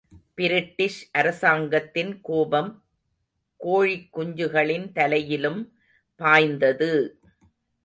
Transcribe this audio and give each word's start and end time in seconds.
British 0.35 1.01
அரசாங்கத்தின் 1.11 2.21
கோபம் 2.21 2.71
கோழிக் 3.61 4.09
குஞ்சுகளின் 4.13 4.91
தலையிலும் 4.91 5.61
பாய்ந்தது! 6.19 6.91